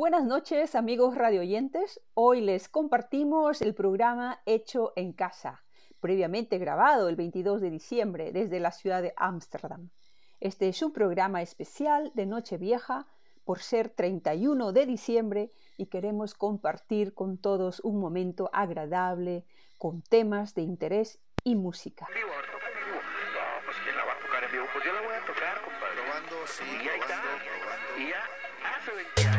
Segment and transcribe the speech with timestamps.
[0.00, 2.00] Buenas noches amigos radioyentes.
[2.14, 5.62] Hoy les compartimos el programa Hecho en Casa,
[6.00, 9.90] previamente grabado el 22 de diciembre desde la ciudad de Ámsterdam.
[10.40, 13.08] Este es un programa especial de Nochevieja
[13.44, 19.44] por ser 31 de diciembre y queremos compartir con todos un momento agradable
[19.76, 22.08] con temas de interés y música.
[27.98, 29.29] Y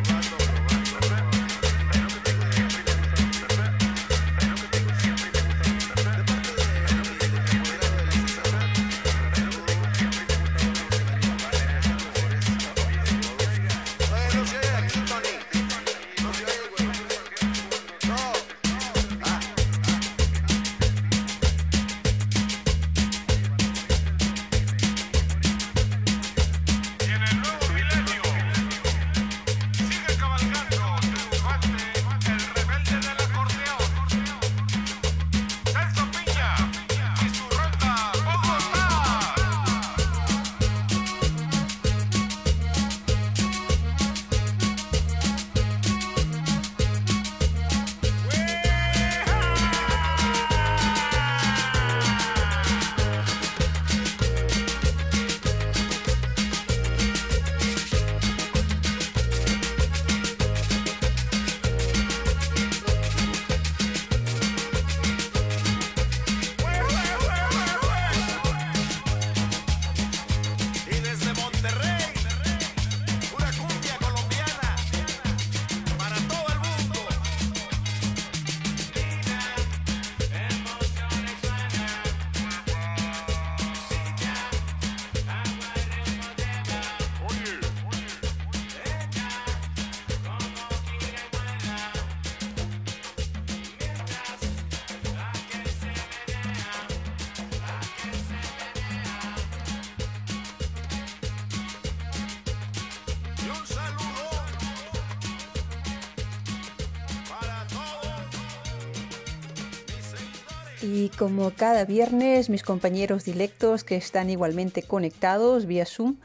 [111.15, 116.17] como cada viernes, mis compañeros directos que están igualmente conectados vía Zoom,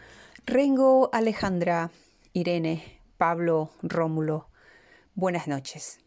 [0.47, 1.91] Rengo, Alejandra,
[2.33, 4.49] Irene, Pablo, Rómulo,
[5.15, 5.99] buenas noches.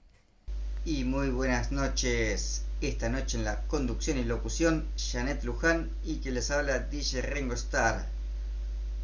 [0.83, 2.63] Y muy buenas noches.
[2.81, 7.53] Esta noche en la conducción y locución, Janet Luján y que les habla DJ Rengo
[7.53, 8.07] Star.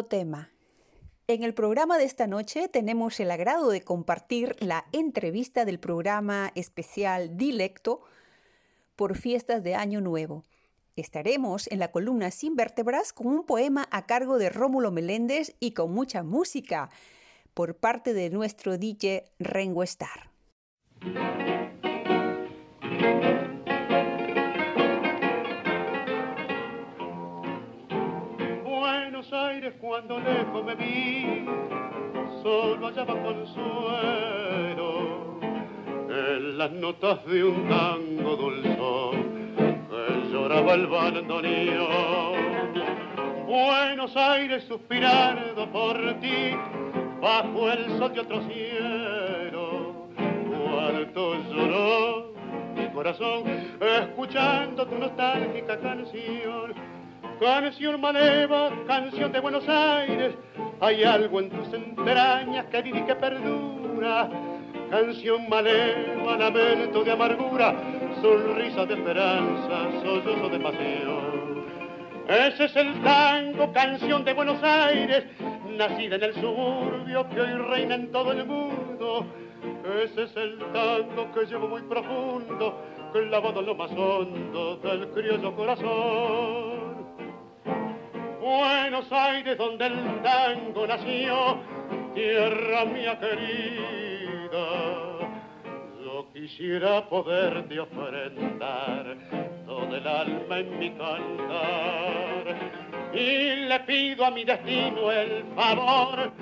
[0.06, 0.50] tema.
[1.26, 6.52] En el programa de esta noche tenemos el agrado de compartir la entrevista del programa
[6.54, 8.02] especial Dilecto
[8.94, 10.44] por fiestas de Año Nuevo.
[10.96, 15.72] Estaremos en la columna Sin Vértebras con un poema a cargo de Rómulo Meléndez y
[15.72, 16.90] con mucha música
[17.54, 20.30] por parte de nuestro DJ Rengo Star.
[29.14, 31.46] Buenos Aires cuando lejos me vi,
[32.42, 34.90] solo hallaba consuelo
[36.08, 39.14] en las notas de un tango dulzón
[40.32, 42.32] lloraba el bandoneón.
[43.46, 46.50] Buenos Aires suspirando por ti,
[47.22, 50.08] bajo el sol de otro cielo.
[50.72, 52.34] Cuánto lloró
[52.74, 53.44] mi corazón,
[53.80, 56.93] escuchando tu nostálgica canción.
[57.40, 60.34] Canción maleva, canción de Buenos Aires,
[60.80, 64.30] hay algo en tus entrañas que vive y que perdura.
[64.88, 67.74] Canción maleva, lamento de amargura,
[68.22, 71.64] sonrisa de esperanza, sollozo de pasión.
[72.28, 75.24] Ese es el tango, canción de Buenos Aires,
[75.76, 79.26] nacida en el suburbio que hoy reina en todo el mundo.
[80.04, 82.80] Ese es el tango que llevo muy profundo,
[83.12, 86.83] clavado en lo más hondo del criollo corazón.
[88.44, 91.56] Buenos Aires donde el tango nació,
[92.14, 94.94] tierra mía querida
[96.34, 99.16] quisiera poderte ofrendar
[99.64, 102.54] todo el alma en mi cantar.
[103.14, 106.32] Y le pido a mi destino el favor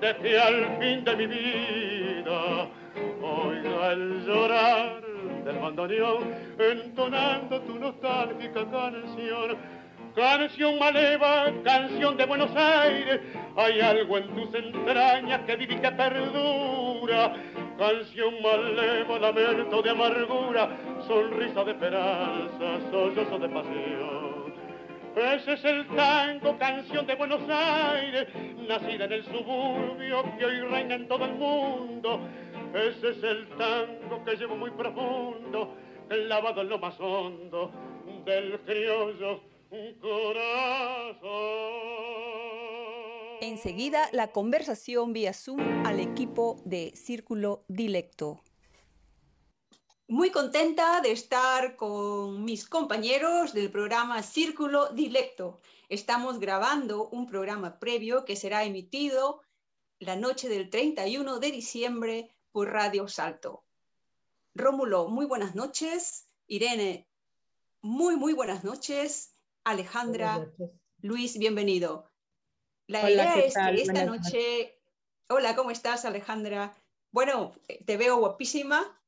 [0.00, 2.68] de que al fin de mi vida
[3.22, 5.02] oiga el llorar
[5.44, 9.83] del bandoneón entonando tu nostálgica canción.
[10.14, 13.20] Canción maleva, canción de Buenos Aires,
[13.56, 17.34] hay algo en tus entrañas que vive y que perdura
[17.76, 20.68] canción maleva, lamento de amargura,
[21.08, 24.54] sonrisa de esperanza, sollozo de pasión.
[25.16, 28.28] Ese es el tango, canción de Buenos Aires,
[28.68, 32.20] nacida en el suburbio que hoy reina en todo el mundo.
[32.72, 35.74] Ese es el tango que llevo muy profundo,
[36.08, 37.72] lavado en lo más hondo
[38.24, 39.53] del criollo
[40.00, 41.34] corazón.
[43.40, 48.42] Enseguida la conversación vía Zoom al equipo de Círculo Dilecto.
[50.08, 55.60] Muy contenta de estar con mis compañeros del programa Círculo Dilecto.
[55.88, 59.40] Estamos grabando un programa previo que será emitido
[59.98, 63.64] la noche del 31 de diciembre por Radio Salto.
[64.54, 66.28] Rómulo, muy buenas noches.
[66.46, 67.08] Irene,
[67.82, 69.33] muy, muy buenas noches.
[69.64, 70.46] Alejandra,
[71.00, 72.12] Luis, bienvenido.
[72.86, 74.78] La idea es que esta noche...
[75.30, 76.76] Hola, ¿cómo estás, Alejandra?
[77.10, 77.54] Bueno,
[77.86, 79.02] te veo guapísima.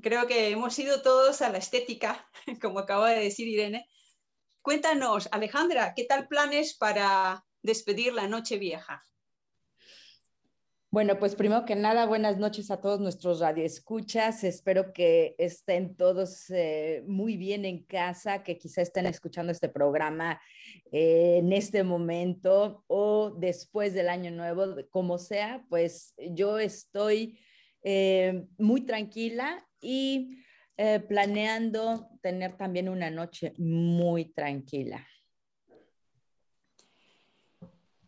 [0.00, 2.30] Creo que hemos ido todos a la estética,
[2.62, 3.88] como acaba de decir Irene.
[4.62, 9.04] Cuéntanos, Alejandra, ¿qué tal planes para despedir la noche vieja?
[10.92, 14.42] Bueno, pues primero que nada, buenas noches a todos nuestros radioescuchas.
[14.42, 20.42] Espero que estén todos eh, muy bien en casa, que quizá estén escuchando este programa
[20.90, 27.38] eh, en este momento o después del año nuevo, como sea, pues yo estoy
[27.84, 30.38] eh, muy tranquila y
[31.08, 35.06] planeando tener también una noche muy tranquila.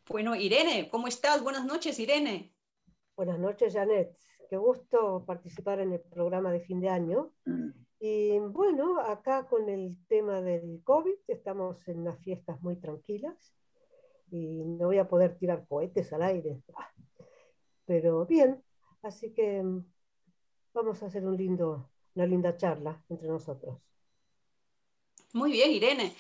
[0.09, 1.43] Bueno, Irene, ¿cómo estás?
[1.43, 2.52] Buenas noches, Irene.
[3.25, 4.19] Buenas noches, Janet.
[4.51, 7.33] Qué gusto participar en el programa de fin de año.
[7.45, 7.69] Mm.
[8.01, 13.55] Y bueno, acá con el tema del COVID, estamos en unas fiestas muy tranquilas
[14.29, 16.65] y no voy a poder tirar cohetes al aire.
[17.85, 18.61] Pero bien,
[19.03, 19.87] así que mm,
[20.75, 23.79] vamos a hacer un lindo, una linda charla entre nosotros.
[25.33, 26.13] Muy bien, Irene.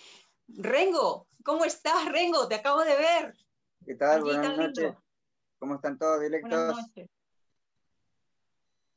[0.46, 2.46] Rengo, ¿cómo estás, Rengo?
[2.46, 3.34] Te acabo de ver.
[3.84, 4.22] ¿Qué tal?
[4.22, 4.94] Buenas noches.
[5.62, 6.76] ¿Cómo están todos, directos?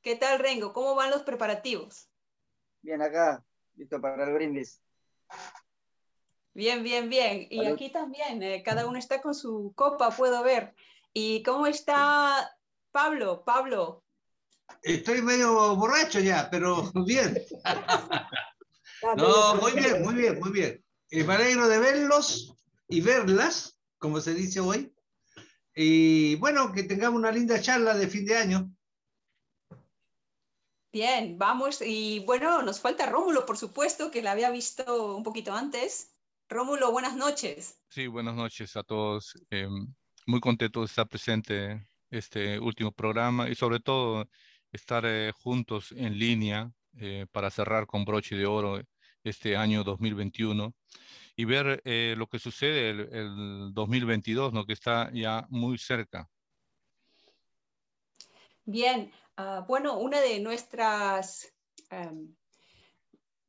[0.02, 0.74] ¿Qué tal, Rengo?
[0.74, 2.10] ¿Cómo van los preparativos?
[2.82, 3.46] Bien, acá,
[3.76, 4.82] listo para el brindis.
[6.56, 7.46] Bien, bien, bien.
[7.52, 10.74] Y aquí también, eh, cada uno está con su copa, puedo ver.
[11.14, 12.58] ¿Y cómo está
[12.92, 13.44] Pablo?
[13.46, 14.04] Pablo.
[14.82, 17.38] Estoy medio borracho ya, pero bien.
[19.16, 20.84] no, muy bien, muy bien, muy bien.
[21.12, 22.56] Eh, me alegro de verlos
[22.88, 24.95] y verlas, como se dice hoy.
[25.76, 28.72] Y bueno, que tengamos una linda charla de fin de año.
[30.94, 31.82] Bien, vamos.
[31.86, 36.16] Y bueno, nos falta Rómulo, por supuesto, que la había visto un poquito antes.
[36.48, 37.82] Rómulo, buenas noches.
[37.90, 39.34] Sí, buenas noches a todos.
[39.50, 39.94] Em,
[40.26, 44.30] muy contento de estar presente este último programa y sobre todo
[44.72, 48.82] estar eh, juntos en línea eh, para cerrar con broche de oro
[49.24, 50.74] este año 2021
[51.36, 54.66] y ver eh, lo que sucede el, el 2022, ¿no?
[54.66, 56.30] que está ya muy cerca.
[58.64, 61.54] Bien, uh, bueno, una de nuestras,
[61.92, 62.36] um,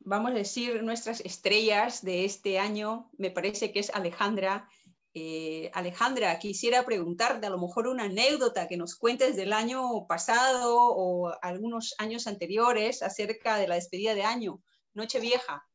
[0.01, 4.69] vamos a decir, nuestras estrellas de este año, me parece que es Alejandra.
[5.15, 10.77] Eh, Alejandra, quisiera preguntarte a lo mejor una anécdota que nos cuentes del año pasado
[10.77, 14.61] o algunos años anteriores acerca de la despedida de año,
[14.93, 15.67] Nochevieja.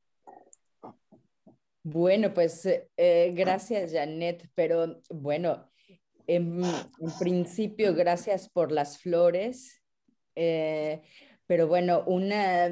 [1.83, 5.71] Bueno, pues eh, gracias, Janet, pero bueno,
[6.27, 9.81] en, en, principio, gracias por las flores,
[10.35, 11.01] eh,
[11.47, 12.69] pero bueno, una,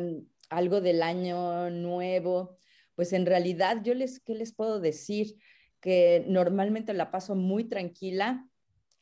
[0.50, 2.58] algo del año nuevo,
[2.96, 5.38] pues en realidad yo les, ¿qué les puedo decir?
[5.80, 8.49] Que normalmente la paso muy tranquila,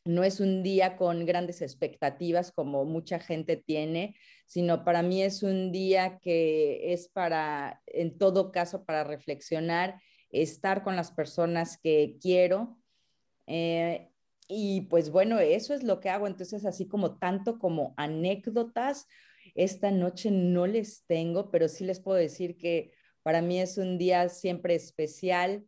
[0.04, 5.42] no es un día con grandes expectativas como mucha gente tiene, sino para mí es
[5.42, 10.00] un día que es para, en todo caso, para reflexionar,
[10.30, 12.78] estar con las personas que quiero.
[13.46, 14.08] Eh,
[14.48, 16.26] y pues bueno, eso es lo que hago.
[16.26, 19.06] Entonces, así como tanto como anécdotas,
[19.54, 23.98] esta noche no les tengo, pero sí les puedo decir que para mí es un
[23.98, 25.66] día siempre especial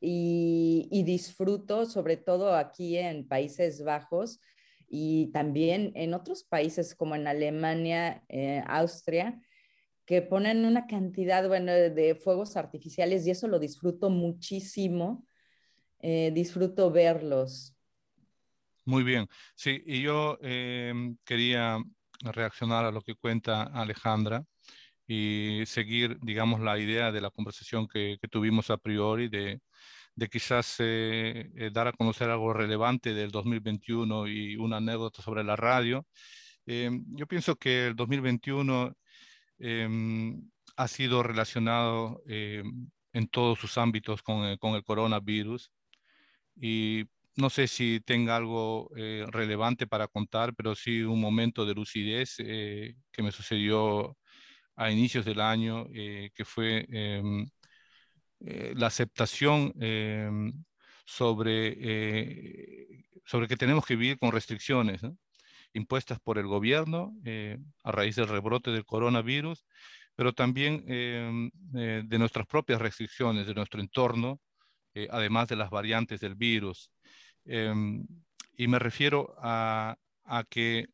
[0.00, 4.40] y, y disfruto, sobre todo aquí en Países Bajos
[4.88, 9.40] y también en otros países como en Alemania, eh, Austria,
[10.06, 15.26] que ponen una cantidad bueno, de fuegos artificiales y eso lo disfruto muchísimo.
[16.00, 17.74] Eh, disfruto verlos.
[18.84, 19.26] Muy bien.
[19.54, 21.78] Sí, y yo eh, quería
[22.20, 24.44] reaccionar a lo que cuenta Alejandra
[25.06, 29.60] y seguir, digamos, la idea de la conversación que, que tuvimos a priori de,
[30.18, 35.44] de quizás eh, eh, dar a conocer algo relevante del 2021 y una anécdota sobre
[35.44, 36.06] la radio.
[36.66, 38.94] Eh, yo pienso que el 2021
[39.58, 40.42] em,
[40.76, 45.70] ha sido relacionado em, en todos sus ámbitos con, con el coronavirus
[46.60, 47.04] y
[47.36, 52.36] no sé si tenga algo eh, relevante para contar, pero sí un momento de lucidez
[52.40, 54.16] eh, que me sucedió
[54.76, 56.86] a inicios del año, eh, que fue
[58.40, 60.52] em, la aceptación em,
[61.04, 61.76] sobre,
[63.24, 65.00] sobre que tenemos que vivir con restricciones
[65.72, 67.14] impuestas por el gobierno
[67.84, 69.64] a raíz del rebrote del coronavirus,
[70.16, 74.40] pero también em, de nuestras propias restricciones, de nuestro entorno,
[75.10, 76.90] además de las variantes del virus.
[77.44, 78.06] Em,
[78.56, 80.88] y me refiero a, a que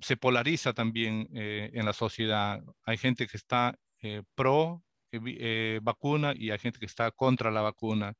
[0.00, 2.62] se polariza también eh, en la sociedad.
[2.84, 4.82] Hay gente que está eh, pro
[5.24, 8.14] eh, vacuna y hay gente que está contra la vacuna.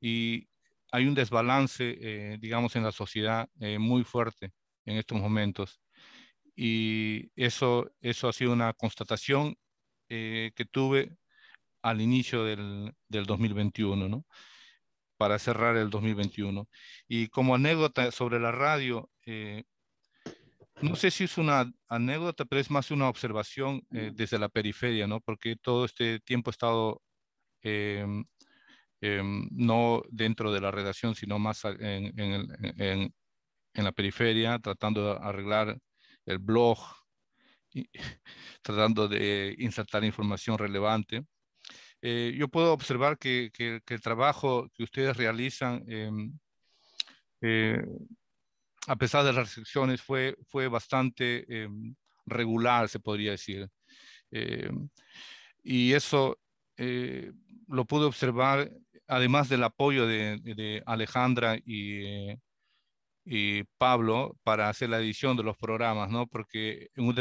[0.00, 0.48] Y
[0.92, 3.48] hay un desbalance, digamos, en la sociedad
[3.78, 4.52] muy fuerte
[4.84, 5.80] en estos momentos.
[6.56, 9.56] Y eso, eso ha sido una constatación
[10.08, 11.16] que tuve
[11.82, 14.24] al inicio del, del 2021, ¿no?
[15.16, 16.68] para cerrar el 2021.
[17.08, 19.64] Y como anécdota sobre la radio, eh,
[20.82, 25.06] no sé si es una anécdota, pero es más una observación eh, desde la periferia,
[25.06, 25.20] ¿no?
[25.20, 27.02] Porque todo este tiempo he estado
[27.62, 28.24] em,
[29.00, 33.14] em, no dentro de la redacción, sino más en, en,
[33.74, 35.78] en, la periferia, tratando de arreglar
[36.26, 36.78] el blog,
[37.72, 37.88] y,
[38.62, 41.24] tratando de insertar información relevante.
[42.02, 46.38] Eh, yo puedo observar que, que, el trabajo que ustedes realizan, em,
[47.40, 47.82] eh,
[48.86, 51.94] a pesar de las restricciones, fue, fue bastante em,
[52.26, 53.68] regular, se podría decir.
[54.30, 54.88] Em,
[55.62, 56.38] y eso
[56.76, 57.32] eh,
[57.68, 58.70] lo pude observar,
[59.08, 62.34] además del apoyo de, Alejandra y,
[63.24, 66.26] y Pablo para hacer la edición de los programas, ¿no?
[66.28, 67.14] Porque en un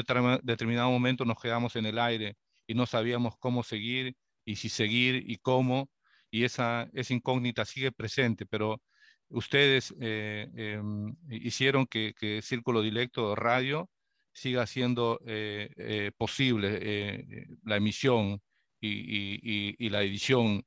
[0.44, 2.36] determinado momento nos quedamos en el aire
[2.68, 5.90] y no sabíamos cómo seguir y si seguir y cómo,
[6.30, 8.82] y esa, esa incógnita sigue presente, pero
[9.30, 13.90] ustedes eh, em, hicieron que, Círculo Directo Radio
[14.34, 18.42] siga siendo eh, eh, posible la emisión
[18.82, 20.66] y, la edición.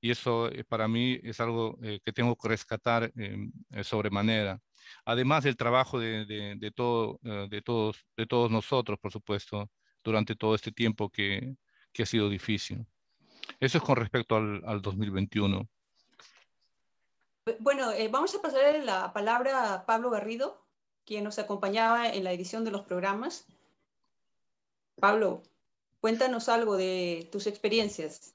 [0.00, 3.52] Y eso para mí es algo que tengo que rescatar em,
[3.82, 4.60] sobremanera.
[5.04, 9.70] Además del trabajo de, de, de, todo, de, todos, nosotros, por supuesto,
[10.04, 11.56] durante todo este tiempo que,
[11.98, 12.86] ha sido difícil.
[13.58, 15.68] Eso es con respecto al 2021.
[17.60, 20.64] Bueno, eh, vamos a pasar la palabra a Pablo Garrido,
[21.04, 23.46] quien nos acompañaba en la edición de los programas.
[24.96, 25.42] Pablo,
[26.00, 28.32] cuéntanos algo de tus experiencias.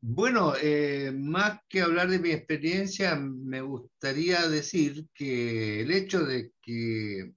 [0.00, 6.52] Bueno, eh, más que hablar de mi experiencia, me gustaría decir que el hecho de
[6.62, 7.34] que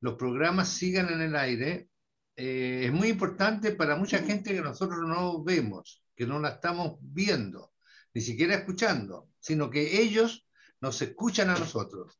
[0.00, 1.88] los programas sigan en el aire
[2.36, 6.98] eh, es muy importante para mucha gente que nosotros no vemos, que no la estamos
[7.00, 7.72] viendo,
[8.12, 10.46] ni siquiera escuchando, sino que ellos
[10.80, 12.18] nos escuchan a nosotros.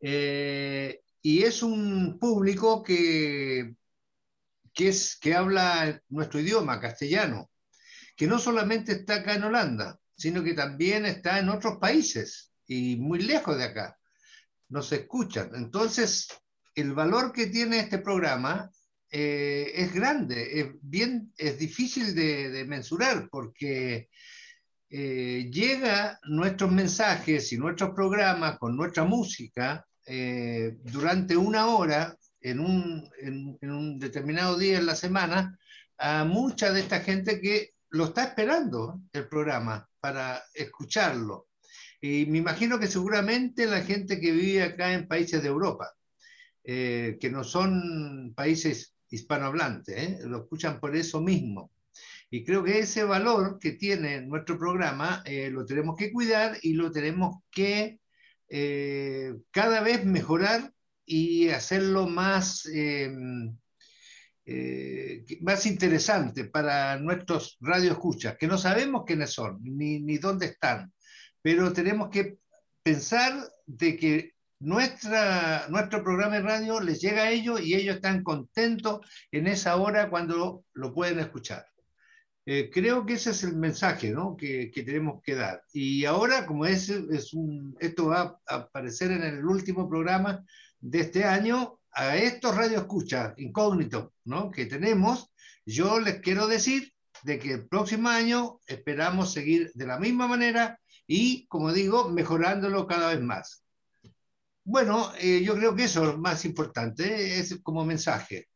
[0.00, 3.74] Eh, y es un público que,
[4.72, 7.50] que, es, que habla nuestro idioma, castellano,
[8.16, 12.96] que no solamente está acá en Holanda, sino que también está en otros países y
[12.96, 13.98] muy lejos de acá.
[14.68, 15.50] Nos escuchan.
[15.54, 16.28] Entonces,
[16.74, 18.70] el valor que tiene este programa
[19.10, 24.10] eh, es grande, es, bien, es difícil de, mensurar porque
[24.98, 32.60] eh, llega nuestros mensajes y nuestros programas con nuestra música eh, durante una hora en
[32.60, 35.58] un, en, un, determinado día en la semana
[35.98, 41.48] a mucha de esta gente que lo está esperando el programa para escucharlo.
[42.00, 45.92] Y me imagino que seguramente la gente que vive acá en países de Europa,
[46.64, 51.70] eh, que no son países hispanohablantes, lo escuchan por eso mismo.
[52.30, 56.74] Y creo que ese valor que tiene nuestro programa eh, lo tenemos que cuidar y
[56.74, 57.98] lo tenemos que
[59.50, 60.72] cada vez mejorar
[61.04, 62.64] y hacerlo más
[64.48, 70.92] eh, más interesante para nuestros radioescuchas, que no sabemos quiénes son ni, ni dónde están,
[71.42, 72.38] pero tenemos que
[72.80, 78.22] pensar de que nuestra, nuestro programa de radio les llega a ellos y ellos están
[78.22, 79.00] contentos
[79.32, 81.66] en esa hora cuando lo pueden escuchar.
[82.48, 84.36] Eh, creo que ese es el mensaje ¿no?
[84.36, 85.64] que, que, tenemos que dar.
[85.72, 90.44] Y ahora, como es, es un, esto va a aparecer en el último programa
[90.78, 94.50] de este año, a estos radioescuchas incógnitos ¿no?
[94.52, 95.32] que tenemos,
[95.64, 96.92] yo les quiero decir
[97.24, 100.78] de que el próximo año esperamos seguir de la misma manera
[101.08, 103.64] y, como digo, mejorándolo cada vez más.
[104.62, 108.48] Bueno, eh, yo creo que eso es más importante, es como mensaje.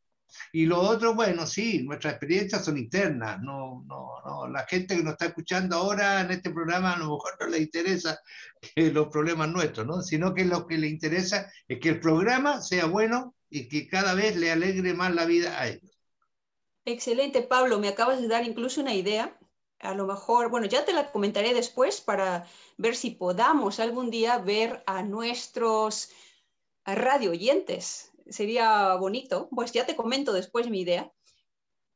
[0.52, 5.02] Y lo otro, bueno, sí, nuestras experiencias son internas, no, no, no, la gente que
[5.02, 8.20] nos está escuchando ahora en este programa a lo mejor no le interesa
[8.76, 10.02] los problemas nuestros, ¿no?
[10.02, 14.14] Sino que lo que le interesa es que el programa sea bueno y que cada
[14.14, 15.90] vez le alegre más la vida a ellos.
[16.84, 19.36] Excelente, Pablo, me acabas de dar incluso una idea.
[19.80, 24.38] A lo mejor, bueno, ya te la comentaré después para ver si podamos algún día
[24.38, 26.10] ver a nuestros
[26.84, 31.12] radio oyentes sería bonito, pues ya te comento después mi idea,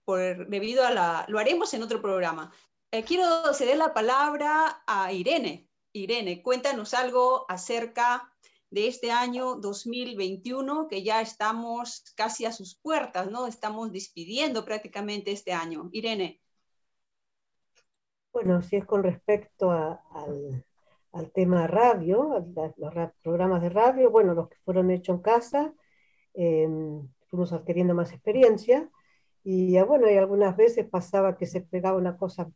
[0.04, 2.52] por, debido a la, lo haremos en otro programa.
[2.90, 5.68] Eh, quiero ceder la palabra a Irene.
[5.92, 8.32] Irene, cuéntanos algo acerca
[8.70, 13.46] de este año 2021, que ya estamos casi a sus puertas, ¿no?
[13.46, 15.88] Estamos despidiendo prácticamente este año.
[15.92, 16.40] Irene.
[18.32, 20.64] Bueno, si es con respecto al,
[21.12, 22.44] al, tema radio,
[22.76, 25.72] los programas de radio, bueno, los que fueron hechos en casa,
[26.34, 28.90] Em, fuimos adquiriendo más experiencia
[29.44, 32.50] y bueno, y algunas veces pasaba que se pegaba una cosa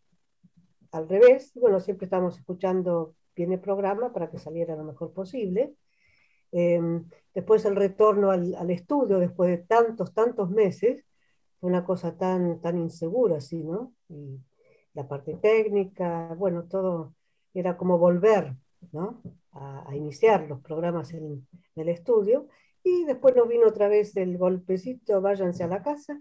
[0.90, 5.12] al revés, y bueno, siempre estábamos escuchando bien el programa para que saliera lo mejor
[5.12, 5.74] posible.
[6.50, 11.04] Em, después el retorno al, estudio, después de tantos, tantos meses,
[11.60, 13.92] fue una cosa tan, tan insegura, así, ¿no?
[14.08, 14.40] Y
[14.94, 17.14] la parte técnica, bueno, todo
[17.54, 18.56] era como volver,
[18.92, 19.22] ¿no?
[19.52, 22.48] A, a iniciar los programas en, en el estudio
[22.88, 26.20] y después nos vino otra vez el golpecito, váyanse a la casa,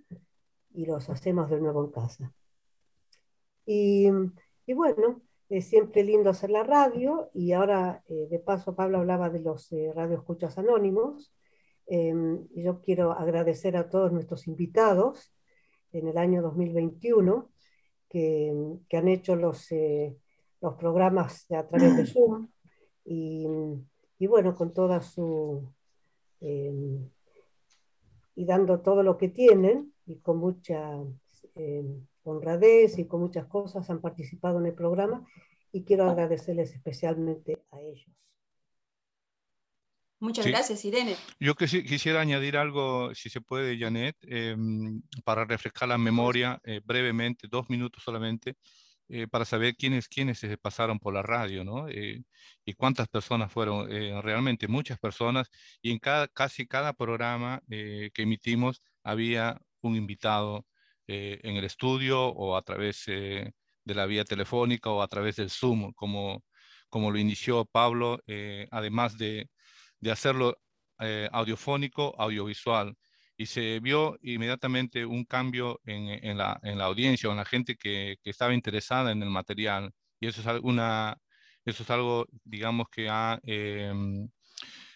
[0.74, 2.34] y los hacemos de nuevo en casa.
[3.66, 4.10] Y,
[4.74, 9.40] bueno, es siempre lindo hacer la radio, y ahora eh, de paso Pablo hablaba de
[9.40, 11.34] los eh, radioescuchas anónimos.
[11.86, 15.34] Em, yo quiero agradecer a todos nuestros invitados
[15.94, 17.50] en el año 2021
[18.10, 18.54] que,
[18.90, 20.18] que han hecho los, eh,
[20.62, 22.50] los programas a través de Zoom
[23.06, 23.48] y,
[24.20, 25.74] y bueno, con toda su,
[26.42, 27.10] Em,
[28.36, 30.94] y dando todo lo que tienen y con mucha
[31.56, 35.26] em, honradez y con muchas cosas han participado en el programa
[35.72, 38.12] y quiero agradecerles especialmente a ellos.
[40.20, 41.16] Muchas gracias, Irene.
[41.40, 47.48] Yo quisiera añadir algo, si se puede, Janet, em, para refrescar la memoria eh, brevemente,
[47.48, 48.56] dos minutos solamente.
[49.10, 51.88] Eh, para saber quiénes, quiénes se pasaron por la radio, ¿no?
[51.88, 52.24] Eh,
[52.66, 55.50] y cuántas personas fueron, eh, realmente muchas personas,
[55.82, 60.66] y en cada, casi cada programa que emitimos había un invitado
[61.08, 63.54] en el estudio o a través de
[63.86, 66.44] la vía telefónica o a través del Zoom, como,
[66.90, 68.20] como lo inició Pablo,
[68.72, 69.50] además de,
[70.00, 70.58] de hacerlo
[71.32, 72.96] audiofónico, audiovisual.
[73.38, 77.46] Y se vio inmediatamente un cambio en, en, la, en la, audiencia o en la
[77.46, 79.92] gente que, que, estaba interesada en el material.
[80.20, 81.18] Y eso es, una,
[81.66, 83.94] eso es algo, digamos, que ha, eh,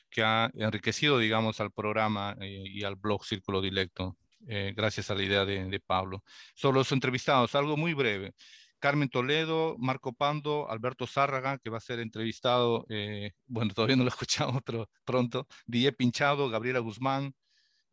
[0.09, 5.15] que ha enriquecido, digamos, al programa eh, y al blog Círculo Directo, eh, gracias a
[5.15, 6.23] la idea de, de Pablo.
[6.55, 8.33] Son los entrevistados, algo muy breve.
[8.81, 14.03] Carmen Toledo, Marco Pando, Alberto Zárraga, que va a ser entrevistado, eh, bueno, todavía no
[14.03, 17.33] lo escuchamos, pero pronto, Die Pinchado, Gabriela Guzmán,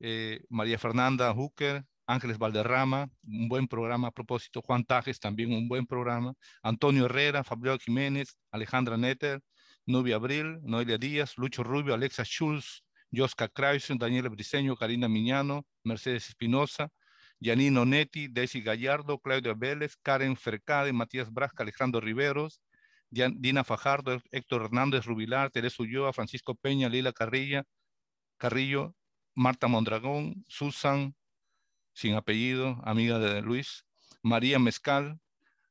[0.01, 5.69] eh, María Fernanda Hooker, Ángeles Valderrama, un buen programa a propósito, Juan Tajes, también un
[5.69, 9.41] buen programa, Antonio Herrera, Fabio Jiménez, Alejandra Netter,
[9.85, 12.83] Nubia Abril, Noelia Díaz, Lucho Rubio, Alexa Schulz,
[13.13, 16.89] Josca Krausen, Daniela Briceño, Karina Miñano, Mercedes Espinosa,
[17.41, 22.61] Yanino Netti, Daisy Gallardo, Claudia Vélez, Karen Fercade, Matías Brasca, Alejandro Riveros,
[23.11, 27.65] Dina Fajardo, Héctor Hernández Rubilar, Teresa Ulloa, Francisco Peña, Lila Carrilla,
[28.39, 28.95] Carrillo,
[29.39, 31.15] Marta Mondragón, Susan,
[31.93, 33.87] sin apellido, amiga de Luis,
[34.21, 35.21] María Mezcal,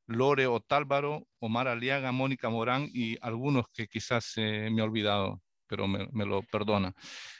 [0.06, 5.86] Lore Otálvaro, Omar Aliaga, Mónica Morán y algunos que quizás eh, me he olvidado, pero
[5.86, 6.94] me, me lo perdona.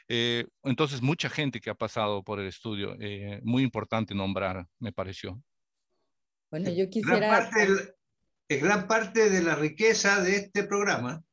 [0.07, 4.93] Eh, entonces, mucha gente que ha pasado por el estudio, eh, muy importante nombrar, me
[4.93, 5.43] pareció.
[6.51, 7.17] Bueno, yo quisiera...
[7.21, 7.95] Gran parte,
[8.49, 11.25] es gran parte de la riqueza de este programa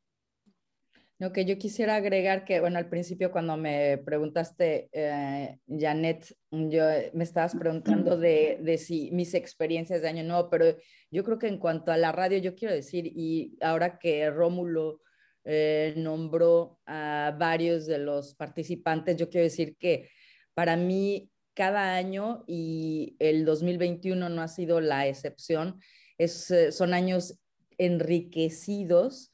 [1.18, 6.84] lo que yo quisiera agregar que, bueno, al principio cuando me preguntaste, eh, Janet, yo,
[7.14, 10.76] me estabas preguntando de, de, si mis experiencias de año nuevo, pero
[11.12, 15.02] yo creo que en cuanto a la radio, yo quiero decir, y ahora que Rómulo
[15.46, 20.10] eh, nombró a varios de los participantes, yo quiero decir que
[20.54, 25.80] para mí cada año, y el 2021 no ha sido la excepción,
[26.18, 27.40] es, eh, son años
[27.78, 29.32] enriquecidos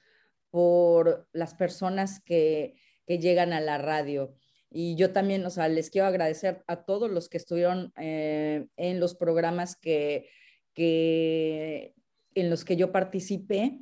[0.52, 2.76] por las personas que,
[3.08, 4.36] que llegan a la radio.
[4.70, 9.00] Y yo también, o sea, les quiero agradecer a todos los que estuvieron eh, en
[9.00, 10.30] los programas que,
[10.74, 11.94] que,
[12.36, 13.80] en los que yo participé,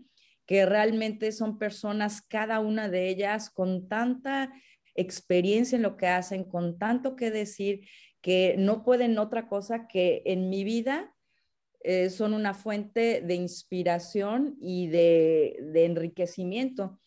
[0.48, 4.52] que realmente son personas, cada una de ellas, con tanta
[4.96, 7.88] experiencia en lo que hacen, con tanto que decir,
[8.22, 11.14] que no pueden otra cosa que en mi vida
[11.82, 17.00] eh, son una fuente de inspiración y de, enriquecimiento.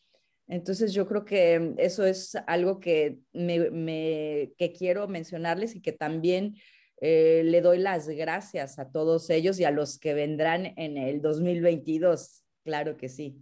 [0.49, 6.57] Entonces yo creo que eso es algo que, me, que quiero mencionarles y que también
[7.01, 11.21] eh, le doy las gracias a todos ellos y a los que vendrán en el
[11.21, 12.43] 2022.
[12.65, 13.37] Claro que sí.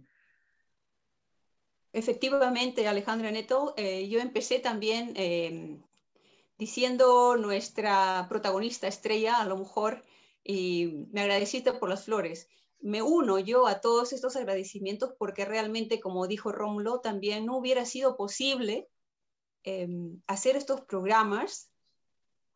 [1.93, 5.13] Efectivamente, Alejandra Neto, eh, yo empecé también
[6.57, 10.03] diciendo nuestra protagonista estrella, a lo mejor
[10.43, 12.47] y me agradeciste por las flores.
[12.79, 17.85] Me uno yo a todos estos agradecimientos porque realmente, como dijo Rómulo, también no hubiera
[17.85, 18.89] sido posible
[19.63, 21.69] em, hacer estos programas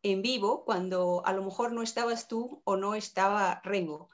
[0.02, 4.10] en vivo cuando a lo mejor no estabas tú o no estaba Rengo.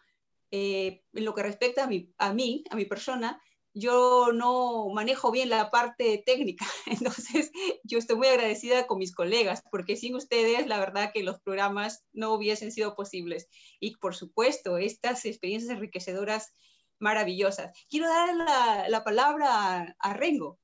[0.51, 3.41] Eh, en lo que respecta a, a mí, a mi persona,
[3.73, 7.51] yo no manejo bien la parte técnica, entonces
[7.83, 12.05] yo estoy muy agradecida con mis colegas, porque sin ustedes la verdad que los programas
[12.11, 13.47] no hubiesen sido posibles.
[13.79, 16.53] Y por supuesto, estas experiencias enriquecedoras
[16.99, 17.71] maravillosas.
[17.89, 20.59] Quiero dar la, la palabra a, Rengo.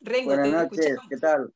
[0.00, 1.52] Rengo, Buenas noches, ¿qué tal?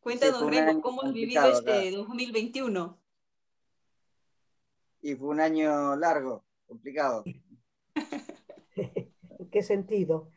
[0.00, 3.00] Cuéntanos, Rengo, ¿cómo has vivido este 2021?
[5.00, 7.24] Y fue un año largo, complicado.
[9.38, 10.30] ¿En qué sentido?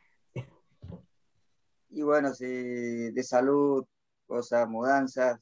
[1.90, 2.46] Y bueno, sí,
[3.12, 3.86] de salud,
[4.26, 5.40] cosas, mudanzas.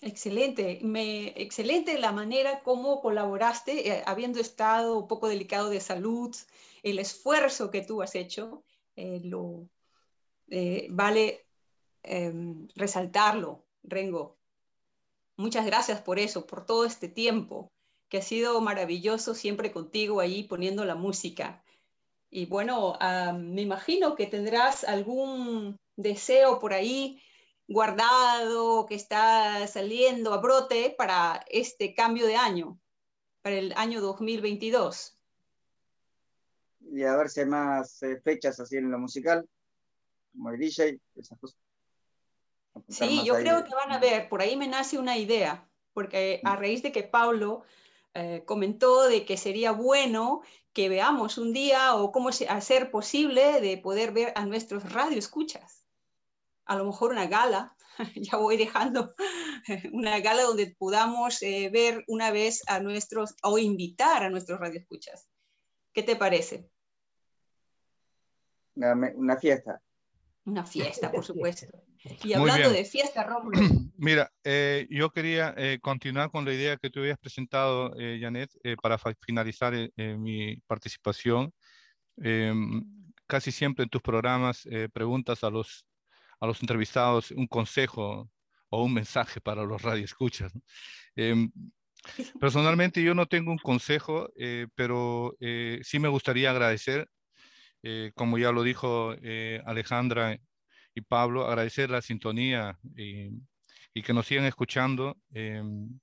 [0.00, 6.36] Excelente, me, excelente la manera como colaboraste, eh, habiendo estado un poco delicado de salud,
[6.84, 9.68] el esfuerzo que tú has hecho, eh, lo,
[10.50, 11.46] eh, vale
[12.04, 14.38] em, resaltarlo, Rengo.
[15.36, 17.72] Muchas gracias por eso, por todo este tiempo
[18.08, 21.62] que ha sido maravilloso siempre contigo ahí poniendo la música.
[22.30, 27.22] Y bueno, ah, me imagino que tendrás algún deseo por ahí
[27.66, 32.78] guardado que está saliendo a brote para este cambio de año,
[33.42, 35.18] para el año 2022.
[36.90, 39.46] Y a ver si hay más eh, fechas así en lo musical,
[40.32, 41.58] como el DJ, esas cosas.
[42.88, 46.54] Sí, yo creo que van a ver, por ahí me nace una idea, porque a
[46.54, 46.58] mm.
[46.58, 47.64] raíz de que Pablo
[48.14, 50.42] eh, comentó de que sería bueno
[50.72, 55.86] que veamos un día o cómo hacer posible de poder ver a nuestros radioescuchas.
[56.64, 57.76] A lo mejor una gala,
[58.14, 59.14] ya voy dejando
[59.92, 65.28] una gala donde podamos eh, ver una vez a nuestros o invitar a nuestros radioescuchas.
[65.92, 66.70] ¿Qué te parece?
[68.76, 69.82] Una, una fiesta.
[70.44, 71.66] Una fiesta, por supuesto.
[72.24, 73.58] Y hablando de fiesta, Rómulo.
[73.96, 78.50] Mira, eh, yo quería eh, continuar con la idea que tú habías presentado, eh, Janet,
[78.82, 81.52] para finalizar mi participación.
[82.18, 82.84] Em,
[83.26, 85.84] casi siempre en tus programas preguntas a los,
[86.40, 88.30] a los entrevistados un consejo
[88.70, 90.52] o un mensaje para los radioescuchas.
[91.14, 91.50] Em,
[92.40, 94.28] personalmente yo no tengo un consejo,
[94.74, 95.36] pero
[95.82, 97.08] sí me gustaría agradecer
[98.14, 99.14] como ya lo dijo
[99.64, 100.38] Alejandra
[101.02, 103.30] Pablo, agradecer la sintonía y,
[104.02, 105.16] que nos sigan escuchando.
[105.32, 105.98] Em,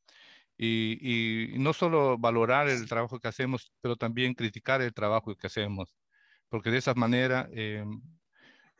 [0.57, 5.93] y, no solo valorar el trabajo que hacemos, pero también criticar el trabajo que hacemos,
[6.49, 8.01] porque de esa manera em,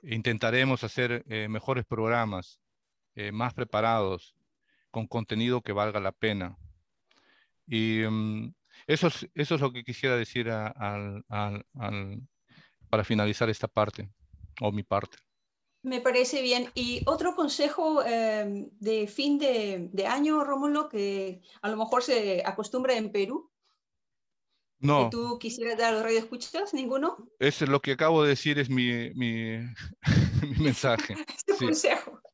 [0.04, 2.60] intentaremos hacer eh, mejores programas,
[3.16, 4.36] eh, más preparados,
[4.92, 6.58] con contenido que valga la pena.
[7.68, 8.54] Y em,
[8.88, 10.48] eso, es, eso es lo que quisiera decir
[12.90, 14.10] para finalizar esta parte,
[14.62, 15.18] o mi parte.
[15.86, 16.72] Me parece bien.
[16.74, 22.96] Y otro consejo em, de fin de, año, Rómulo, que a lo mejor se acostumbra
[22.98, 23.52] en Perú.
[24.80, 25.04] No.
[25.04, 26.74] ¿Que tú quisieras dar a los radioescuchas?
[26.74, 27.30] ¿Ninguno?
[27.38, 29.60] Es lo que acabo de decir, es mi, mi,
[30.60, 31.14] mensaje.
[31.38, 32.20] es tu consejo.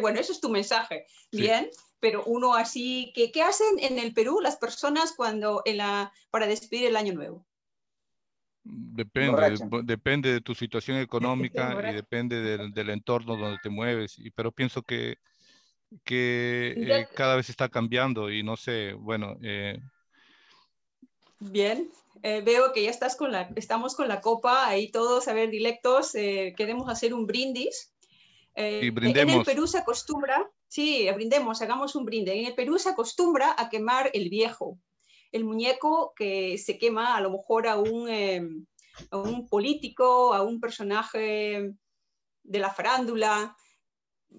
[0.00, 1.06] Bueno, eso es tu mensaje.
[1.32, 1.68] Bien,
[2.00, 6.46] pero uno así, ¿qué, ¿qué hacen en el Perú las personas cuando en la, para
[6.46, 7.47] despedir el año nuevo?
[8.70, 14.52] Depende, depende de tu situación económica y depende del, entorno donde te mueves, y, pero
[14.52, 15.16] pienso que,
[16.04, 19.36] que eh, cada vez está cambiando y no sé, bueno.
[19.42, 19.80] Eh,
[21.40, 21.88] Bien,
[22.22, 25.48] eh, veo que ya estás con la, estamos con la copa ahí todos, a ver,
[25.48, 27.94] directos, queremos hacer un brindis.
[28.54, 29.32] y brindemos.
[29.32, 32.38] En el Perú se acostumbra, sí, brindemos, hagamos un brinde.
[32.38, 34.78] En el Perú se acostumbra a quemar el viejo
[35.32, 38.66] el muñeco que se quema a lo mejor a un, em,
[39.12, 41.72] un político, a un personaje
[42.42, 43.56] de la farándula.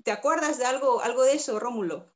[0.04, 2.12] ¿Te acuerdas de algo, algo de eso, Rómulo?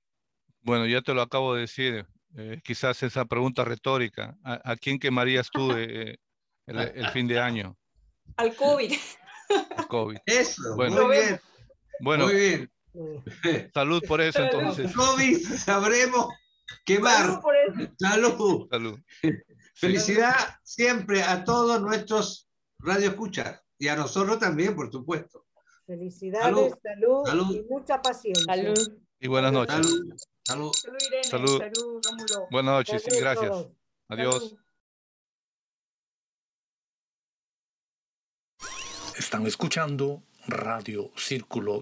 [0.61, 2.05] Bueno, ya te lo acabo de decir.
[2.35, 4.35] Eh, quizás esa pregunta retórica.
[4.43, 6.17] ¿A, quién quemarías tú eh,
[6.67, 7.77] el, fin de año?
[8.37, 8.93] Al COVID.
[9.77, 10.17] Al COVID.
[10.25, 11.39] Eso, muy bien.
[11.99, 12.71] Bueno, muy bien.
[13.73, 14.93] Salud por eso entonces.
[14.93, 16.27] COVID, sabremos
[16.85, 17.41] Quemar.
[17.99, 18.67] Salud.
[18.69, 18.99] Salud.
[19.75, 22.49] Felicidad siempre a todos nuestros
[22.79, 25.45] radioescuchas y a nosotros también, por supuesto.
[25.85, 28.45] Felicidades, salud, y mucha paciencia.
[28.45, 28.97] Salud.
[29.19, 29.75] Y buenas noches.
[29.75, 30.17] Salud.
[30.45, 30.71] Salud.
[31.07, 31.23] Irene.
[31.23, 31.61] Salud.
[31.61, 33.67] Salud Buenas noches y gracias.
[34.09, 34.55] Adiós.
[39.17, 41.79] Están escuchando Radio Círculo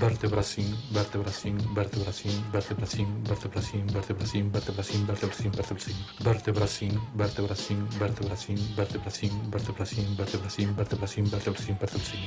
[0.00, 0.30] Dilecto.
[0.30, 10.74] Vertebracin, vertebracin, vertebracin, vertebracin, vertebracin, vertebracin, vertebracin, vertebracin, vertebracin, vertebracin, vertebracin, vertebracin, vertebracin, vertebracin, vertebracin,
[10.76, 12.24] vertebracin, vertebracin, vertebracin.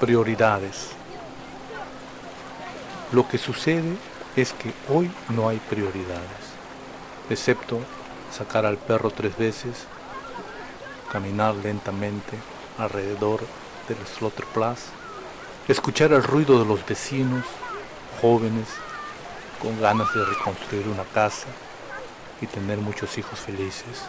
[0.00, 0.90] Prioridades.
[3.12, 3.96] Lo que sucede
[4.34, 6.56] es que hoy no hay prioridades,
[7.30, 7.78] excepto
[8.32, 9.86] sacar al perro tres veces,
[11.10, 12.36] caminar lentamente
[12.78, 13.40] alrededor
[13.88, 14.86] del Slaughterplatz,
[15.68, 17.44] escuchar el ruido de los vecinos,
[18.20, 18.68] jóvenes,
[19.60, 21.46] con ganas de reconstruir una casa
[22.40, 24.02] y tener muchos hijos felices,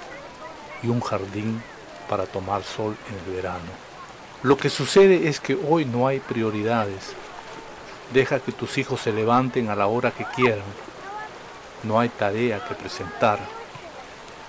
[0.81, 1.61] y un jardín
[2.09, 3.71] para tomar sol en el verano.
[4.41, 7.13] Lo que sucede es que hoy no hay prioridades.
[8.13, 10.65] Deja que tus hijos se levanten a la hora que quieran.
[11.83, 13.39] No hay tarea que presentar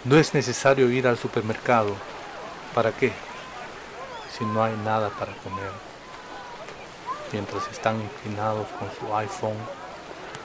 [0.05, 1.95] no es necesario ir al supermercado.
[2.75, 3.13] ¿Para qué?
[4.37, 5.71] Si no hay nada para comer.
[7.33, 9.57] Mientras están inclinados con su iPhone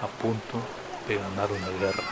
[0.02, 0.60] a punto
[1.08, 2.04] de ganar una guerra.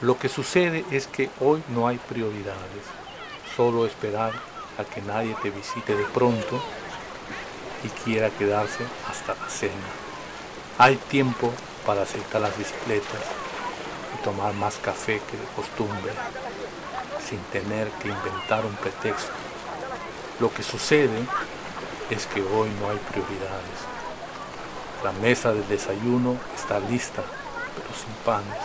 [0.00, 2.84] Lo que sucede es que hoy no hay prioridades.
[3.54, 4.32] Solo esperar
[4.78, 6.62] a que nadie te visite de pronto
[7.84, 9.74] y quiera quedarse hasta la cena.
[10.78, 11.52] Hay tiempo
[11.84, 13.20] para aceptar las bicicletas,
[14.18, 16.12] tomar más café que de costumbre,
[17.26, 19.32] sin tener que inventar un pretexto.
[20.40, 21.24] Lo que sucede
[22.10, 23.80] es que hoy no hay prioridades.
[25.04, 27.22] La mesa del desayuno está lista,
[27.74, 28.58] pero sin panes.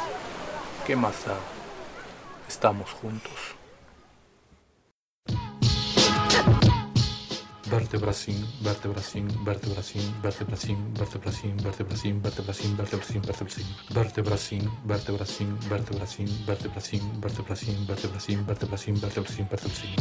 [0.85, 1.35] ¿Qué más da?
[2.47, 3.55] Estamos juntos.
[7.69, 13.21] Vertebracin, vertebracin, vertebracin, vertebracin, vertebracin, vertebracin, vertebracin, vertebracin,
[13.89, 19.95] vertebracin, vertebracin, vertebracin, vertebracin, vertebracin, vertebracin, vertebracin, vertebracin, vertebracin, vertebracin.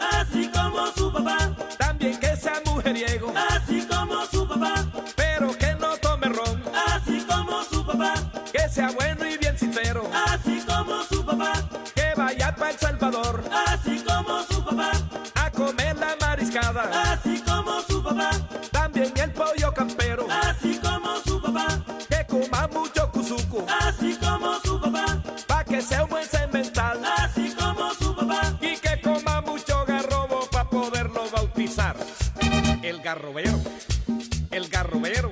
[0.00, 1.33] así como su papá.
[33.14, 33.60] garrobero,
[34.50, 35.30] el garrobero.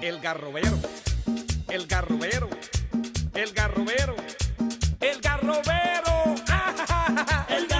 [0.00, 0.78] El garrobero,
[1.68, 2.48] el garrobero,
[3.34, 4.16] el garrobero,
[5.00, 6.34] el garrobero.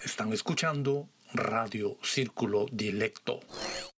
[0.03, 3.41] Están escuchando Radio Círculo Dilecto.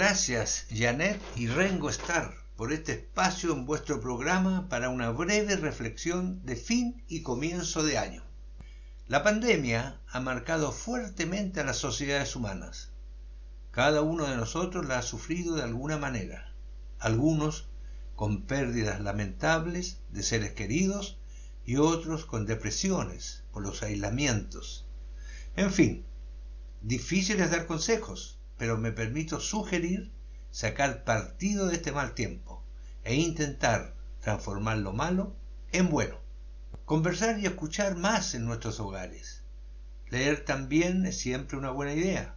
[0.07, 6.45] Gracias Janet y Rengo Starr por este espacio en vuestro programa para una breve reflexión
[6.45, 8.21] de fin y comienzo de año.
[9.07, 12.91] La pandemia ha marcado fuertemente a las sociedades humanas.
[13.71, 16.53] Cada uno de nosotros la ha sufrido de alguna manera,
[16.99, 17.67] algunos
[18.15, 21.17] con pérdidas lamentables de seres queridos
[21.65, 24.85] y otros con depresiones por los aislamientos.
[25.55, 26.05] En fin,
[26.83, 30.11] difícil es dar consejos, pero me permito sugerir
[30.51, 32.63] sacar partido de este mal tiempo
[33.03, 35.35] e intentar transformar lo malo
[35.71, 36.17] en bueno.
[36.85, 39.43] Conversar y escuchar más en nuestros hogares.
[40.09, 42.35] Leer también es siempre una buena idea.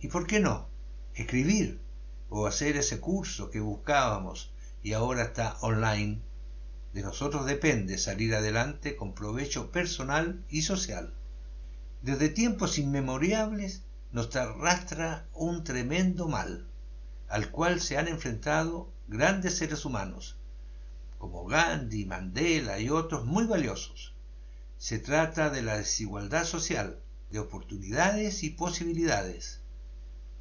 [0.00, 0.68] ¿Y por qué no?
[1.14, 1.80] Escribir
[2.28, 6.20] o hacer ese curso que buscábamos y ahora está online.
[6.92, 11.14] De nosotros depende salir adelante con provecho personal y social.
[12.02, 13.82] Desde tiempos inmemorables
[14.12, 16.66] nos arrastra un tremendo mal,
[17.28, 20.36] al cual se han enfrentado grandes seres humanos,
[21.18, 24.14] como Gandhi, Mandela y otros muy valiosos.
[24.78, 26.98] Se trata de la desigualdad social,
[27.30, 29.60] de oportunidades y posibilidades.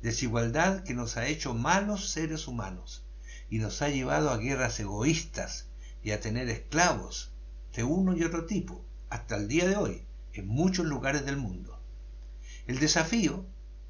[0.01, 3.03] Desigualdad que nos ha hecho malos seres humanos
[3.51, 5.67] y nos ha llevado a guerras egoístas
[6.03, 7.31] y a tener esclavos
[7.75, 10.03] de uno y otro tipo, hasta el día de hoy,
[10.33, 11.79] en muchos lugares del mundo.
[12.65, 13.45] El desafío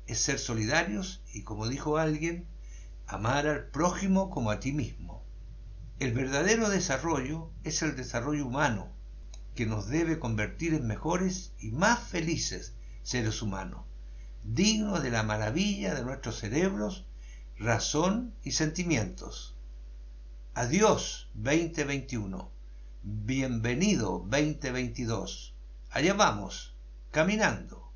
[0.10, 2.48] es ser solidarios y, como dijo alguien,
[3.06, 5.24] amar al prójimo como a ti mismo.
[6.00, 8.90] El verdadero desarrollo es el desarrollo humano,
[9.54, 13.86] que nos debe convertir en mejores y más felices seres humanos,
[14.44, 17.06] dignos de la maravilla de nuestros cerebros,
[17.60, 19.56] razón y sentimientos.
[20.56, 22.50] Adiós 2021.
[23.04, 25.54] Bienvenido 2022.
[25.92, 26.74] Allá vamos,
[27.12, 27.92] caminando.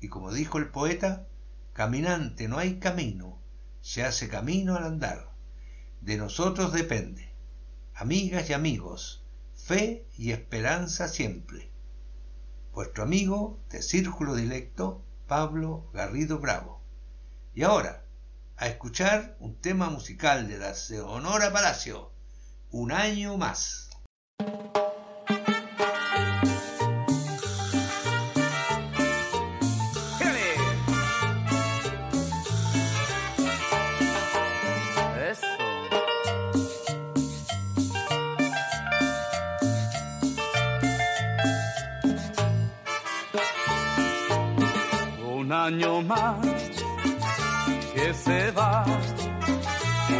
[0.00, 1.26] Y como dijo el poeta,
[1.72, 3.38] Caminante no hay camino,
[3.80, 5.30] se hace camino al andar.
[6.00, 7.32] De nosotros depende.
[7.94, 11.70] Amigas y amigos, fe y esperanza siempre.
[12.72, 16.80] Vuestro amigo de Círculo Directo, Pablo Garrido Bravo.
[17.54, 18.04] Y ahora,
[18.56, 20.74] a escuchar un tema musical de la
[21.06, 22.12] Honora Palacio,
[22.70, 23.89] Un año más.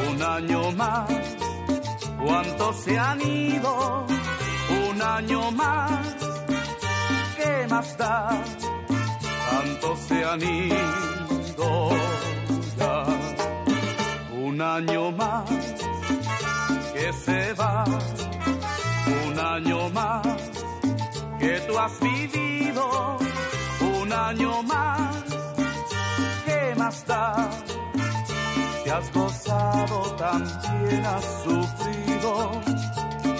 [0.09, 1.09] Un año más,
[2.25, 4.07] cuántos se han ido,
[4.89, 6.17] un año más,
[7.37, 8.43] ¿qué más da?
[9.51, 11.91] Tantos se han ido
[12.77, 13.05] ya,
[14.33, 15.49] un año más
[16.93, 17.85] que se va,
[19.25, 20.27] un año más
[21.39, 23.19] que tú has vivido,
[23.81, 25.11] un año más
[26.81, 27.80] más da?
[28.91, 32.61] Si has gozado, también has sufrido.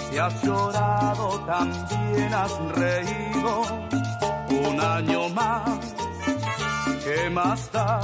[0.09, 3.61] Si has llorado, también has reído.
[4.49, 5.93] Un año más,
[7.03, 7.99] ¿qué más da?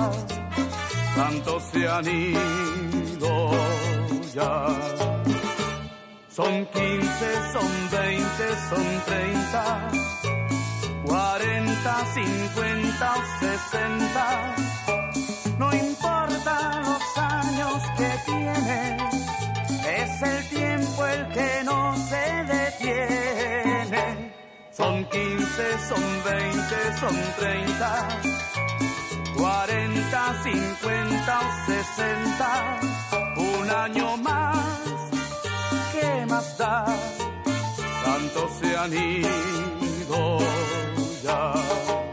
[1.15, 3.51] Tantos se han ido
[4.33, 4.67] ya.
[6.27, 8.25] Son 15, son 20,
[8.69, 9.89] son 30,
[11.05, 14.66] 40, 50 o 60
[24.77, 28.07] Son 15, son 20, son 30,
[29.35, 32.79] 40, 50 o 60,
[33.37, 34.55] un año más,
[35.91, 36.85] ¿qué más da?
[38.05, 40.37] Tantos se han ido
[41.23, 42.06] ya.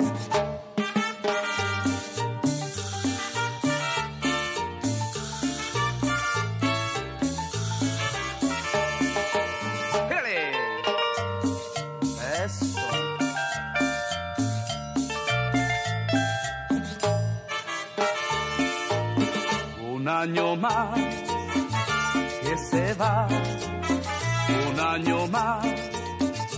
[20.24, 20.98] Año más
[22.42, 23.28] que se va,
[24.68, 25.66] un año más,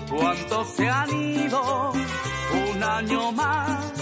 [0.08, 1.92] ¿cuántos se han ido?
[2.70, 3.92] Un año más,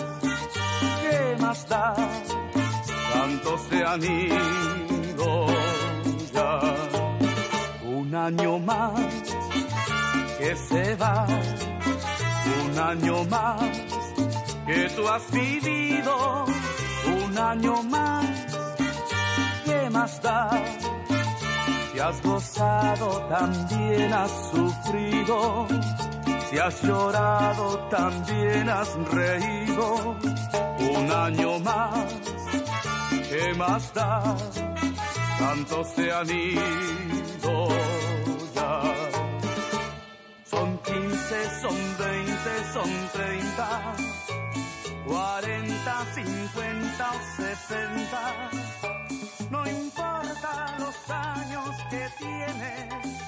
[1.03, 1.95] ¿qué más da?
[3.13, 5.47] Tantos se han ido
[6.35, 6.61] ya,
[7.85, 9.01] un año más
[10.39, 11.27] que se va,
[12.65, 13.63] un año más
[14.67, 16.45] que tú has vivido,
[17.25, 18.54] un año más
[19.95, 20.51] más da?
[21.93, 25.67] Si has gozado, también has sufrido.
[26.51, 28.91] Si has llorado, también has
[29.21, 30.17] reído.
[30.97, 32.07] Un año más,
[33.31, 34.37] ¿qué más da?
[35.39, 37.69] Tantos se han ido
[38.57, 38.75] ya.
[40.45, 43.95] Son 15, son 20, son 30,
[45.07, 48.64] 40, 50 o 60.
[52.55, 53.21] Tienes,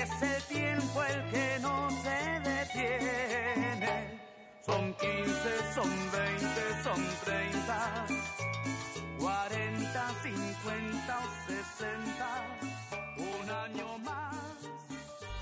[0.00, 4.20] es el tiempo el que no se detiene.
[4.64, 8.06] Son 15, son 20, son 30,
[9.18, 12.22] 40, 50 o 60.
[13.18, 14.36] Un año más.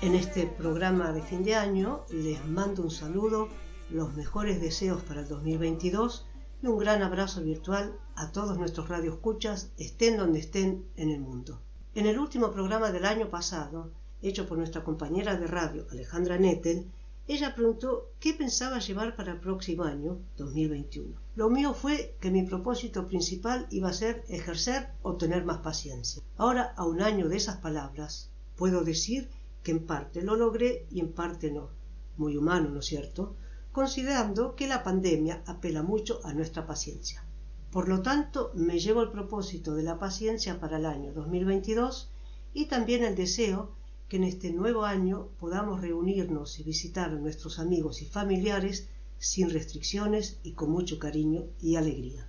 [0.01, 3.49] En este programa de fin de año les mando un saludo,
[3.89, 6.25] los mejores deseos para el 2022
[6.63, 11.61] y un gran abrazo virtual a todos nuestros radioescuchas, estén donde estén en el mundo.
[11.93, 16.89] En el último programa del año pasado, hecho por nuestra compañera de radio Alejandra Nettel,
[17.27, 21.13] ella preguntó qué pensaba llevar para el próximo año, 2021.
[21.35, 26.23] Lo mío fue que mi propósito principal iba a ser ejercer o tener más paciencia.
[26.37, 29.29] Ahora, a un año de esas palabras, puedo decir
[29.61, 31.71] que en parte lo logré y en parte no.
[32.15, 33.35] Muy humano, ¿no es cierto?
[33.73, 37.25] Considerando que la pandemia apela mucho a nuestra paciencia.
[37.71, 42.09] Por lo tanto, me llevo el propósito de la paciencia para el año 2022
[42.53, 43.71] y también el deseo
[44.09, 49.49] que en este nuevo año podamos reunirnos y visitar a nuestros amigos y familiares sin
[49.49, 52.27] restricciones y con mucho cariño y alegría.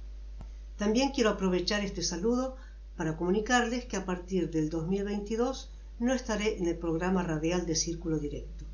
[0.76, 2.56] También quiero aprovechar este saludo
[2.96, 8.20] para comunicarles que a partir del 2022 no estaré en el programa radial de Círculo
[8.20, 8.64] Directo.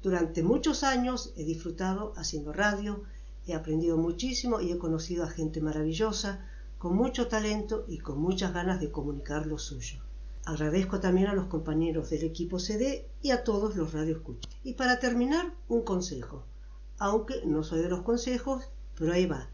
[0.00, 3.02] Durante muchos años he disfrutado haciendo radio,
[3.46, 6.46] he aprendido muchísimo y he conocido a gente maravillosa,
[6.78, 10.00] con mucho talento y con muchas ganas de comunicar lo suyo.
[10.46, 14.52] Agradezco también a los compañeros del equipo CD y a todos los radioescuchas.
[14.62, 16.44] Y para terminar, un consejo.
[16.98, 18.64] Aunque no soy de los consejos,
[18.94, 19.48] pero ahí va.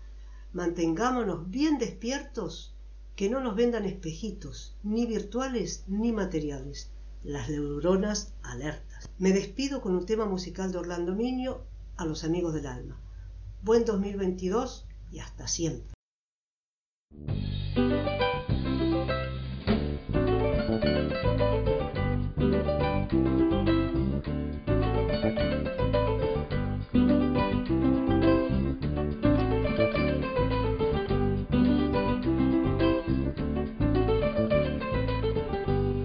[0.52, 2.74] Mantengámonos bien despiertos,
[3.14, 6.90] que no nos vendan espejitos, ni virtuales ni materiales.
[7.22, 9.08] Las neuronas alertas.
[9.18, 11.58] Me despido con un tema musical de Orlando Miño
[11.96, 12.98] a los amigos del alma.
[13.62, 15.92] Buen 2022 y hasta siempre.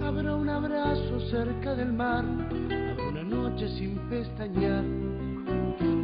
[0.04, 2.22] Habrá un abrazo cerca del mar,
[3.08, 4.84] una noche sin pestañear,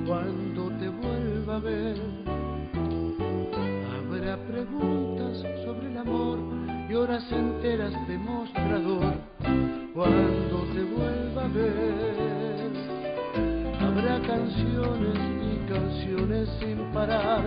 [0.07, 0.52] cuando
[1.53, 1.69] Habrá
[4.49, 6.39] preguntas sobre el amor
[6.89, 9.13] y horas enteras de mostrador,
[9.93, 12.73] cuando te vuelva a ver.
[13.83, 17.43] Habrá canciones y canciones sin parar,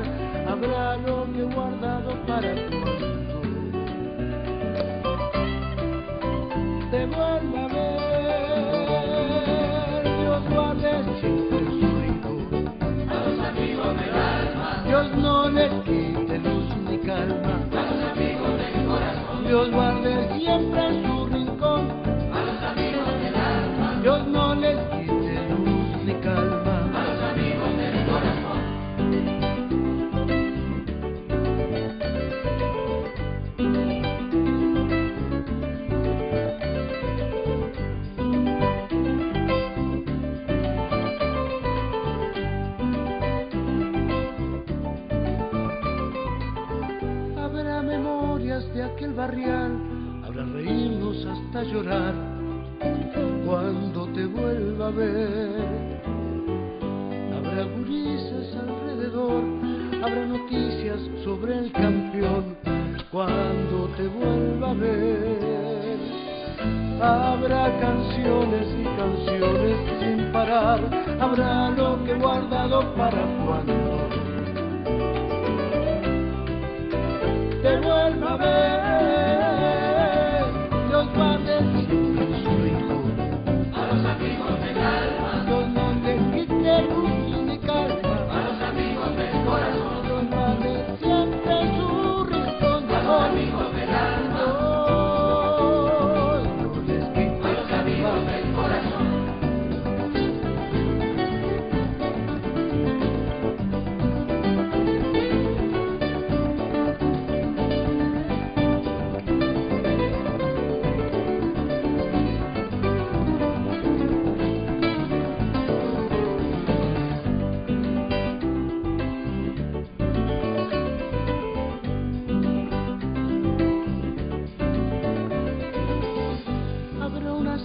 [0.47, 3.41] habrá lo que he guardado para cuando
[6.91, 8.06] te vuelva a ver.
[10.20, 10.89] Dios guarde
[15.46, 17.60] No les quite luz ni calma.
[19.46, 21.05] Dios guarde siempre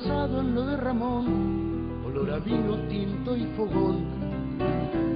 [0.07, 4.07] en lo de Ramón, olor a vino tinto y fogón,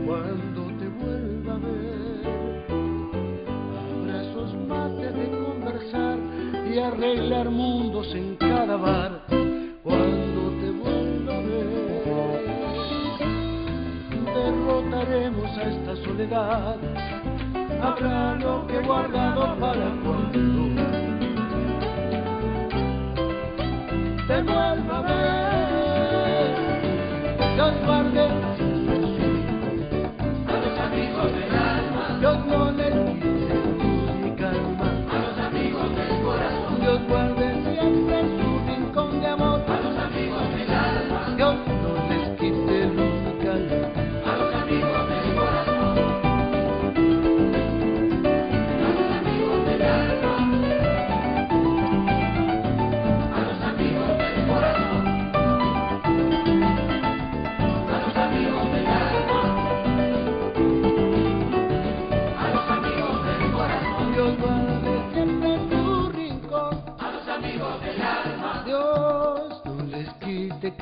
[0.05, 2.66] cuando te vuelva a ver.
[4.03, 6.18] Abrazos mates de conversar
[6.70, 9.22] y arreglar mundos en cada bar,
[9.82, 12.45] cuando te vuelva a ver.
[14.35, 16.76] Derrotaremos a esta soledad,
[17.82, 20.84] habrá lo que guardado para cuando.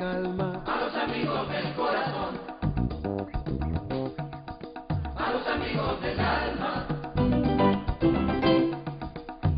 [0.03, 0.61] Calma.
[0.65, 2.31] A los amigos del corazón.
[5.15, 6.71] A los amigos del alma.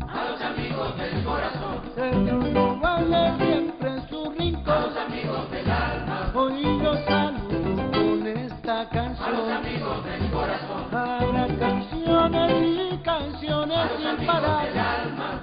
[0.08, 1.76] A los amigos del corazón.
[1.96, 4.72] Señor, no vale siempre en su rincón.
[4.72, 6.32] A los amigos del alma.
[6.34, 9.26] Hoy los saludo con esta canción.
[9.26, 10.82] A los amigos del corazón.
[10.92, 12.52] Habrá canciones
[12.92, 14.66] y canciones sin parar.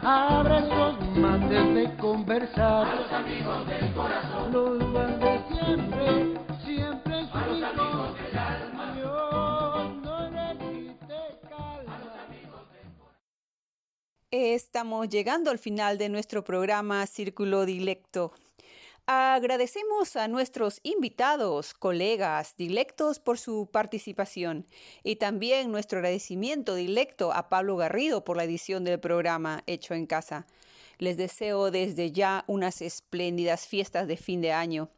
[0.06, 2.88] Habrá esos mates de conversar.
[2.88, 4.51] A los amigos del corazón.
[4.51, 4.93] Los
[14.36, 18.34] Estamos llegando al final de nuestro programa Círculo Dilecto.
[19.06, 24.66] Agradecemos a nuestros invitados, colegas dilectos por su participación
[25.04, 30.08] y también nuestro agradecimiento dilecto a Pablo Garrido por la edición del programa Hecho en
[30.08, 30.48] Casa.
[30.98, 34.90] Les deseo desde ya unas espléndidas fiestas de fin de año.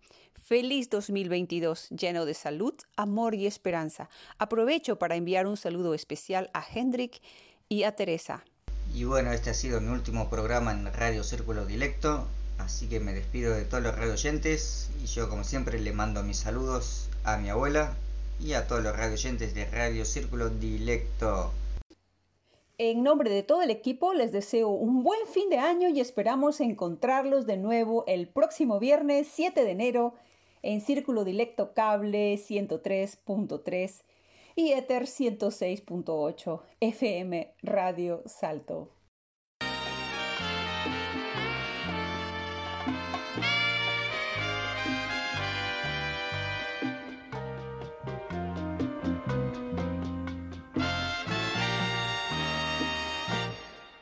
[0.45, 4.07] Feliz 2022, lleno de salud, amor y esperanza.
[4.37, 7.21] Aprovecho para enviar un saludo especial a Hendrik
[7.67, 8.45] y a Teresa.
[8.95, 12.23] Y bueno, este ha sido mi último programa en Radio Círculo Dilecto,
[12.59, 16.23] así que me despido de todos los radio oyentes y yo como siempre le mando
[16.23, 17.93] mis saludos a mi abuela
[18.39, 21.51] y a todos los radio oyentes de Radio Círculo Dilecto.
[22.77, 26.61] En nombre de todo el equipo les deseo un buen fin de año y esperamos
[26.61, 30.13] encontrarlos de nuevo el próximo viernes 7 de enero
[30.61, 34.03] en Círculo Dilecto Cable 103.3
[34.55, 38.91] y Ether 106.8 FM Radio Salto.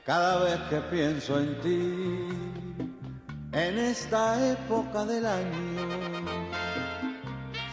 [0.06, 2.28] Cada vez que pienso en ti,
[3.54, 6.26] en esta época del año,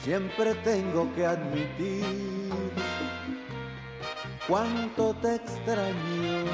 [0.03, 2.50] siempre tengo que admitir
[4.47, 6.45] cuánto te extraño.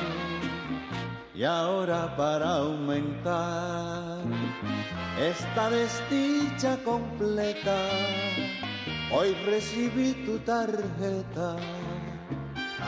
[1.34, 4.18] Y ahora para aumentar
[5.20, 7.76] esta desdicha completa,
[9.12, 11.56] hoy recibí tu tarjeta.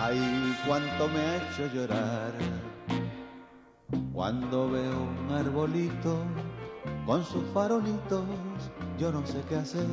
[0.01, 2.33] Ay, cuánto me ha hecho llorar
[4.19, 6.25] cuando veo un arbolito
[7.07, 8.25] con sus farolitos,
[8.99, 9.87] yo no sé qué hacer.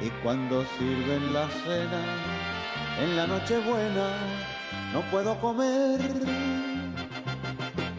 [0.00, 2.33] Y cuando sirven la cena
[3.00, 4.10] en la noche buena,
[4.92, 6.00] no puedo comer.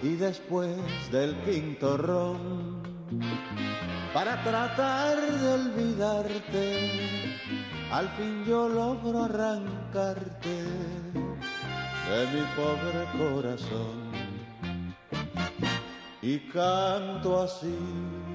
[0.02, 0.78] Y después
[1.12, 2.82] del quinto ron,
[4.14, 6.90] para tratar de olvidarte,
[7.92, 10.64] al fin yo logro arrancarte
[12.10, 14.12] de mi pobre corazón
[16.22, 18.35] y canto así.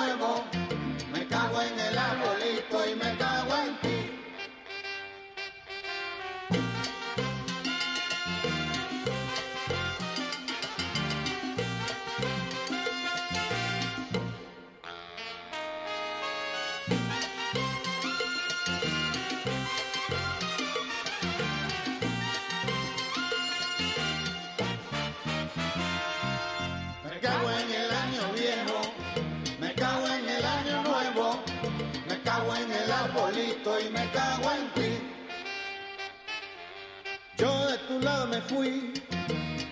[37.91, 38.93] tu lado me fui,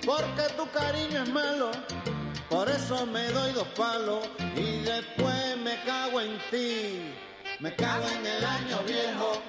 [0.05, 1.71] porque tu cariño es malo,
[2.49, 7.13] por eso me doy dos palos y después me cago en ti.
[7.59, 9.41] Me cago en el año viejo,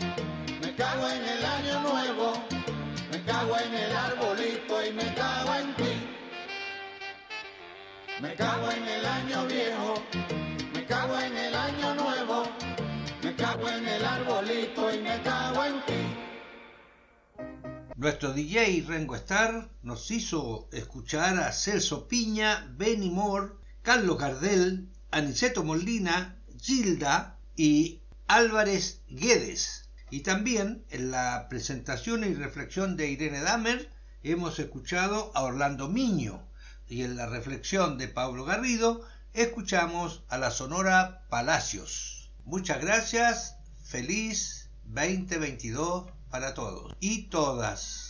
[0.61, 2.33] me cago en el año nuevo,
[3.11, 5.95] me cago en el arbolito y me cago en ti.
[8.21, 9.95] Me cago en el año viejo,
[10.75, 12.45] me cago en el año nuevo,
[13.23, 16.30] me cago en el arbolito y me cago en ti.
[18.01, 25.65] Nuestro DJ Rengo Star nos hizo escuchar a Celso Piña, Benny Moore, Carlos Gardel, Aniceto
[25.65, 29.91] Molina, Gilda y Álvarez Guedes.
[30.09, 33.91] Y también en la presentación y reflexión de Irene Damer
[34.23, 36.43] hemos escuchado a Orlando Miño
[36.89, 42.31] y en la reflexión de Pablo Garrido escuchamos a la Sonora Palacios.
[42.45, 48.01] Muchas gracias, feliz 2022 para todos y todas.